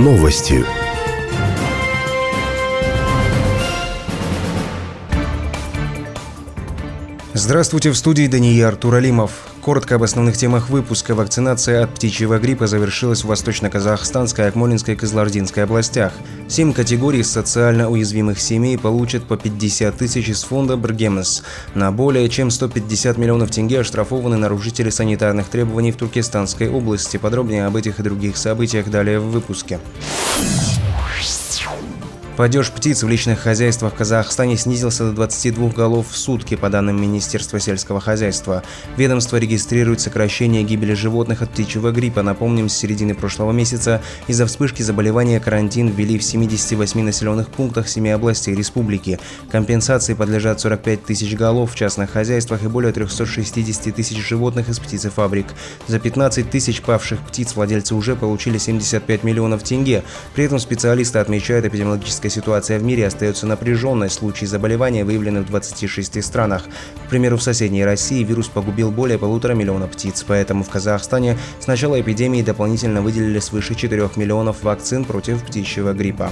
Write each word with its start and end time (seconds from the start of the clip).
Новости. 0.00 0.64
Здравствуйте, 7.34 7.90
в 7.90 7.96
студии 7.98 8.26
Данияр 8.26 8.76
Туралимов. 8.76 9.49
Коротко 9.62 9.96
об 9.96 10.02
основных 10.02 10.38
темах 10.38 10.70
выпуска. 10.70 11.14
Вакцинация 11.14 11.84
от 11.84 11.94
птичьего 11.94 12.38
гриппа 12.38 12.66
завершилась 12.66 13.22
в 13.22 13.26
Восточно-Казахстанской, 13.26 14.48
Акмолинской 14.48 14.94
и 14.94 14.96
Кызлардинской 14.96 15.64
областях. 15.64 16.14
Семь 16.48 16.72
категорий 16.72 17.22
социально 17.22 17.90
уязвимых 17.90 18.40
семей 18.40 18.78
получат 18.78 19.24
по 19.24 19.36
50 19.36 19.94
тысяч 19.98 20.30
из 20.30 20.44
фонда 20.44 20.78
«Бргемес». 20.78 21.42
На 21.74 21.92
более 21.92 22.28
чем 22.30 22.50
150 22.50 23.18
миллионов 23.18 23.50
тенге 23.50 23.80
оштрафованы 23.80 24.38
нарушители 24.38 24.88
санитарных 24.88 25.48
требований 25.48 25.92
в 25.92 25.96
Туркестанской 25.96 26.70
области. 26.70 27.18
Подробнее 27.18 27.66
об 27.66 27.76
этих 27.76 28.00
и 28.00 28.02
других 28.02 28.38
событиях 28.38 28.88
далее 28.88 29.20
в 29.20 29.30
выпуске. 29.30 29.78
Падеж 32.36 32.70
птиц 32.70 33.02
в 33.02 33.08
личных 33.08 33.40
хозяйствах 33.40 33.92
в 33.92 33.96
Казахстане 33.96 34.56
снизился 34.56 35.04
до 35.04 35.12
22 35.12 35.70
голов 35.70 36.06
в 36.10 36.16
сутки, 36.16 36.56
по 36.56 36.70
данным 36.70 37.00
Министерства 37.00 37.60
сельского 37.60 38.00
хозяйства. 38.00 38.62
Ведомство 38.96 39.36
регистрирует 39.36 40.00
сокращение 40.00 40.62
гибели 40.62 40.94
животных 40.94 41.42
от 41.42 41.50
птичьего 41.50 41.90
гриппа. 41.90 42.22
Напомним, 42.22 42.68
с 42.68 42.74
середины 42.74 43.14
прошлого 43.14 43.52
месяца 43.52 44.00
из-за 44.26 44.46
вспышки 44.46 44.82
заболевания 44.82 45.38
карантин 45.40 45.88
ввели 45.88 46.18
в 46.18 46.22
78 46.22 47.02
населенных 47.02 47.48
пунктах 47.48 47.88
7 47.88 48.08
областей 48.10 48.54
республики. 48.54 49.18
Компенсации 49.50 50.14
подлежат 50.14 50.60
45 50.60 51.04
тысяч 51.04 51.34
голов 51.34 51.72
в 51.72 51.74
частных 51.74 52.10
хозяйствах 52.10 52.62
и 52.62 52.68
более 52.68 52.92
360 52.92 53.94
тысяч 53.94 54.16
животных 54.16 54.68
из 54.68 54.78
птицефабрик. 54.78 55.46
За 55.88 55.98
15 55.98 56.48
тысяч 56.48 56.80
павших 56.80 57.20
птиц 57.20 57.54
владельцы 57.54 57.94
уже 57.94 58.16
получили 58.16 58.56
75 58.56 59.24
миллионов 59.24 59.62
тенге. 59.62 60.04
При 60.34 60.44
этом 60.44 60.58
специалисты 60.58 61.18
отмечают 61.18 61.66
эпидемиологическое 62.20 62.30
ситуация 62.30 62.78
в 62.78 62.82
мире 62.82 63.06
остается 63.06 63.46
напряженной. 63.46 64.10
Случаи 64.10 64.44
заболевания 64.44 65.04
выявлены 65.04 65.40
в 65.40 65.46
26 65.46 66.22
странах. 66.22 66.64
К 67.06 67.10
примеру, 67.10 67.36
в 67.36 67.42
соседней 67.42 67.84
России 67.84 68.22
вирус 68.22 68.48
погубил 68.48 68.90
более 68.90 69.18
полутора 69.18 69.54
миллиона 69.54 69.86
птиц, 69.86 70.24
поэтому 70.26 70.64
в 70.64 70.68
Казахстане 70.68 71.38
с 71.60 71.66
начала 71.66 72.00
эпидемии 72.00 72.42
дополнительно 72.42 73.02
выделили 73.02 73.38
свыше 73.40 73.74
4 73.74 74.10
миллионов 74.16 74.62
вакцин 74.62 75.04
против 75.04 75.42
птичьего 75.44 75.92
гриппа. 75.92 76.30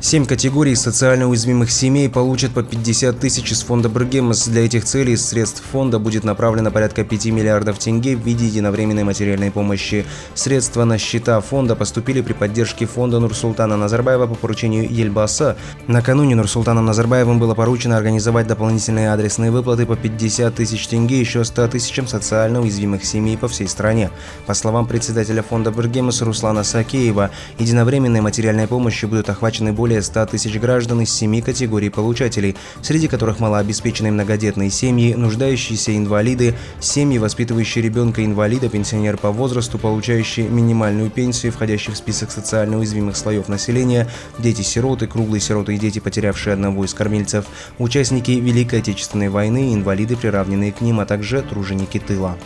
Семь 0.00 0.26
категорий 0.26 0.76
социально 0.76 1.28
уязвимых 1.28 1.72
семей 1.72 2.08
получат 2.08 2.52
по 2.52 2.62
50 2.62 3.18
тысяч 3.18 3.50
из 3.50 3.62
фонда 3.62 3.88
Бргемс. 3.88 4.46
Для 4.46 4.64
этих 4.64 4.84
целей 4.84 5.14
из 5.14 5.26
средств 5.26 5.62
фонда 5.72 5.98
будет 5.98 6.22
направлено 6.22 6.70
порядка 6.70 7.02
5 7.04 7.26
миллиардов 7.26 7.80
тенге 7.80 8.16
в 8.16 8.20
виде 8.20 8.46
единовременной 8.46 9.02
материальной 9.02 9.50
помощи. 9.50 10.06
Средства 10.34 10.84
на 10.84 10.98
счета 10.98 11.40
фонда 11.40 11.74
поступили 11.74 12.20
при 12.20 12.32
поддержке 12.32 12.86
фонда 12.86 13.18
Нурсултана 13.18 13.76
Назарбаева 13.76 14.28
по 14.28 14.36
поручению 14.36 14.88
Ельбаса. 14.88 15.56
Накануне 15.88 16.36
Нурсултаном 16.36 16.86
Назарбаевым 16.86 17.40
было 17.40 17.54
поручено 17.54 17.96
организовать 17.96 18.46
дополнительные 18.46 19.12
адресные 19.12 19.50
выплаты 19.50 19.84
по 19.84 19.96
50 19.96 20.54
тысяч 20.54 20.86
тенге 20.86 21.18
еще 21.18 21.44
100 21.44 21.68
тысячам 21.68 22.06
социально 22.06 22.62
уязвимых 22.62 23.04
семей 23.04 23.36
по 23.36 23.48
всей 23.48 23.66
стране. 23.66 24.10
По 24.46 24.54
словам 24.54 24.86
председателя 24.86 25.42
фонда 25.42 25.72
Бргемс 25.72 26.22
Руслана 26.22 26.62
Сакеева, 26.62 27.30
единовременной 27.58 28.20
материальной 28.20 28.68
помощью 28.68 29.08
будут 29.08 29.28
охвачены 29.28 29.72
более 29.72 29.87
более 29.88 30.02
100 30.02 30.26
тысяч 30.26 30.54
граждан 30.60 31.00
из 31.00 31.10
семи 31.10 31.40
категорий 31.40 31.88
получателей, 31.88 32.56
среди 32.82 33.08
которых 33.08 33.40
малообеспеченные 33.40 34.12
многодетные 34.12 34.68
семьи, 34.68 35.14
нуждающиеся 35.14 35.96
инвалиды, 35.96 36.54
семьи, 36.78 37.16
воспитывающие 37.16 37.82
ребенка-инвалида, 37.82 38.68
пенсионер 38.68 39.16
по 39.16 39.30
возрасту, 39.30 39.78
получающие 39.78 40.46
минимальную 40.46 41.08
пенсию, 41.08 41.52
входящие 41.52 41.94
в 41.94 41.96
список 41.96 42.30
социально 42.30 42.78
уязвимых 42.78 43.16
слоев 43.16 43.48
населения, 43.48 44.06
дети-сироты, 44.38 45.06
круглые 45.06 45.40
сироты 45.40 45.74
и 45.74 45.78
дети, 45.78 46.00
потерявшие 46.00 46.52
одного 46.52 46.84
из 46.84 46.92
кормильцев, 46.92 47.46
участники 47.78 48.32
Великой 48.32 48.80
Отечественной 48.80 49.30
войны, 49.30 49.72
инвалиды, 49.72 50.16
приравненные 50.16 50.70
к 50.70 50.82
ним, 50.82 51.00
а 51.00 51.06
также 51.06 51.40
труженики 51.40 51.98
тыла. 51.98 52.36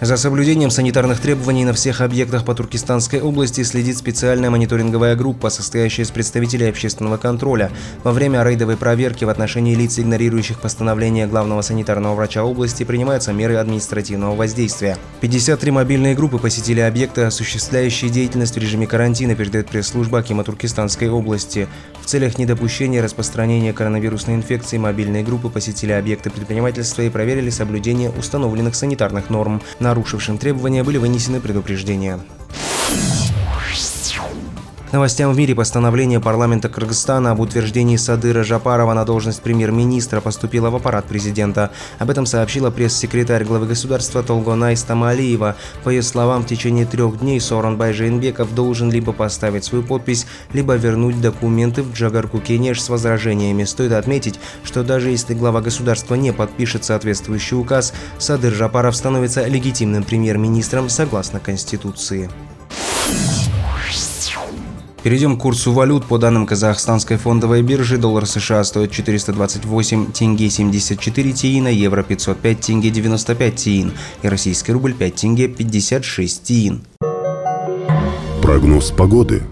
За 0.00 0.16
соблюдением 0.16 0.70
санитарных 0.70 1.20
требований 1.20 1.66
на 1.66 1.74
всех 1.74 2.00
объектах 2.00 2.46
по 2.46 2.54
Туркестанской 2.54 3.20
области 3.20 3.62
следит 3.64 3.98
специальная 3.98 4.48
мониторинговая 4.48 5.14
группа, 5.14 5.50
состоящая 5.50 6.04
из 6.04 6.10
представителей 6.10 6.70
общественного 6.70 7.18
контроля. 7.18 7.70
Во 8.02 8.12
время 8.12 8.42
рейдовой 8.42 8.78
проверки 8.78 9.24
в 9.24 9.28
отношении 9.28 9.74
лиц, 9.74 9.98
игнорирующих 9.98 10.58
постановление 10.58 11.26
главного 11.26 11.60
санитарного 11.60 12.14
врача 12.14 12.44
области, 12.44 12.82
принимаются 12.82 13.34
меры 13.34 13.56
административного 13.56 14.34
воздействия. 14.34 14.96
53 15.20 15.70
мобильные 15.70 16.14
группы 16.14 16.38
посетили 16.38 16.80
объекты, 16.80 17.24
осуществляющие 17.24 18.10
деятельность 18.10 18.54
в 18.54 18.58
режиме 18.58 18.86
карантина, 18.86 19.34
передает 19.34 19.68
пресс-служба 19.68 20.20
Акима 20.20 20.44
Туркестанской 20.44 21.10
области. 21.10 21.68
В 22.00 22.06
целях 22.06 22.38
недопущения 22.38 23.02
распространения 23.02 23.74
коронавирусной 23.74 24.36
инфекции 24.36 24.78
мобильные 24.78 25.22
группы 25.22 25.50
посетили 25.50 25.92
объекты 25.92 26.30
предпринимательства 26.30 27.02
и 27.02 27.10
проверили 27.10 27.50
соблюдение 27.50 28.10
установленных 28.10 28.74
санитарных 28.74 29.28
норм. 29.28 29.60
На 29.78 29.89
нарушившим 29.90 30.38
требования 30.38 30.84
были 30.84 30.98
вынесены 30.98 31.40
предупреждения. 31.40 32.20
Новостям 34.92 35.32
в 35.32 35.36
мире 35.36 35.54
постановление 35.54 36.18
парламента 36.18 36.68
Кыргызстана 36.68 37.30
об 37.30 37.38
утверждении 37.38 37.96
Садыра 37.96 38.42
Жапарова 38.42 38.92
на 38.92 39.04
должность 39.04 39.40
премьер-министра 39.40 40.20
поступило 40.20 40.68
в 40.70 40.74
аппарат 40.74 41.04
президента. 41.04 41.70
Об 42.00 42.10
этом 42.10 42.26
сообщила 42.26 42.72
пресс-секретарь 42.72 43.44
главы 43.44 43.66
государства 43.66 44.24
Толгонай 44.24 44.76
Стамалиева. 44.76 45.54
По 45.84 45.90
ее 45.90 46.02
словам, 46.02 46.42
в 46.42 46.48
течение 46.48 46.86
трех 46.86 47.20
дней 47.20 47.40
Сооронбай 47.40 47.92
Жейнбеков 47.92 48.52
должен 48.52 48.90
либо 48.90 49.12
поставить 49.12 49.62
свою 49.62 49.84
подпись, 49.84 50.26
либо 50.52 50.74
вернуть 50.74 51.20
документы 51.20 51.84
в 51.84 51.92
Джагарку 51.92 52.40
Кенеш 52.40 52.82
с 52.82 52.88
возражениями. 52.88 53.62
Стоит 53.62 53.92
отметить, 53.92 54.40
что 54.64 54.82
даже 54.82 55.10
если 55.10 55.34
глава 55.34 55.60
государства 55.60 56.16
не 56.16 56.32
подпишет 56.32 56.84
соответствующий 56.84 57.56
указ, 57.56 57.94
Садыр 58.18 58.52
Жапаров 58.52 58.96
становится 58.96 59.46
легитимным 59.46 60.02
премьер-министром 60.02 60.88
согласно 60.88 61.38
Конституции. 61.38 62.28
Перейдем 65.02 65.36
к 65.36 65.40
курсу 65.40 65.72
валют. 65.72 66.04
По 66.04 66.18
данным 66.18 66.46
казахстанской 66.46 67.16
фондовой 67.16 67.62
биржи, 67.62 67.96
доллар 67.96 68.26
США 68.26 68.62
стоит 68.64 68.90
428 68.90 70.12
тенге 70.12 70.50
74 70.50 71.32
тиина, 71.32 71.68
евро 71.68 72.02
505 72.02 72.60
тенге 72.60 72.90
95 72.90 73.54
тиин 73.54 73.92
и 74.22 74.28
российский 74.28 74.72
рубль 74.72 74.92
5 74.92 75.14
тенге 75.14 75.48
56 75.48 76.42
тиин. 76.42 76.82
Прогноз 78.42 78.90
погоды. 78.90 79.42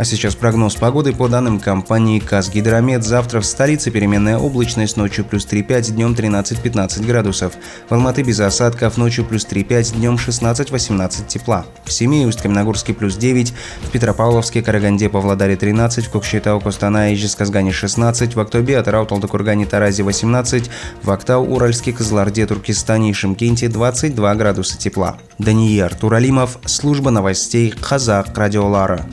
А 0.00 0.04
сейчас 0.06 0.34
прогноз 0.34 0.76
погоды 0.76 1.12
по 1.12 1.28
данным 1.28 1.60
компании 1.60 2.20
«Казгидромет». 2.20 3.04
Завтра 3.04 3.42
в 3.42 3.44
столице 3.44 3.90
переменная 3.90 4.38
облачность, 4.38 4.96
ночью 4.96 5.26
плюс 5.26 5.46
3,5, 5.46 5.90
днем 5.90 6.12
13-15 6.14 7.06
градусов. 7.06 7.52
В 7.86 7.92
Алматы 7.92 8.22
без 8.22 8.40
осадков, 8.40 8.96
ночью 8.96 9.26
плюс 9.26 9.44
3,5, 9.44 9.96
днем 9.96 10.14
16-18 10.14 11.26
тепла. 11.26 11.66
В 11.84 11.92
Семее, 11.92 12.26
Усть-Каменогорске 12.28 12.94
плюс 12.94 13.16
9, 13.16 13.52
в 13.82 13.90
Петропавловске, 13.90 14.62
Караганде, 14.62 15.10
Павлодаре 15.10 15.56
13, 15.56 16.06
в 16.06 16.10
Кокшетау, 16.10 16.60
Костанае, 16.60 17.14
Ижесказгане 17.14 17.70
16, 17.70 18.34
в 18.34 18.40
Актобе, 18.40 18.78
Атырау, 18.78 19.04
Талдыкургане, 19.04 19.66
Таразе 19.66 20.02
18, 20.02 20.70
в 21.02 21.10
Актау, 21.10 21.44
Уральске, 21.44 21.92
Кызларде, 21.92 22.46
Туркестане 22.46 23.10
и 23.10 23.12
Шимкенте 23.12 23.68
22 23.68 24.34
градуса 24.34 24.78
тепла. 24.78 25.18
Даниил 25.38 25.90
Туралимов, 25.90 26.58
служба 26.64 27.10
новостей 27.10 27.68
Казах 27.68 28.28
Радиолара. 28.34 29.04